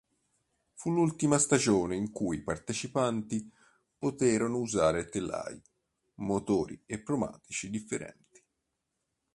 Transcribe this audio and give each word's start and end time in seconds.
Fu 0.73 0.89
l'ultima 0.91 1.37
stagione 1.37 1.95
in 1.95 2.09
cui 2.11 2.37
i 2.37 2.41
partecipanti 2.41 3.47
poterono 3.99 4.57
usare 4.57 5.09
telai, 5.09 5.61
motori 6.15 6.81
e 6.87 6.97
pneumatici 7.03 7.69
differenti. 7.69 8.43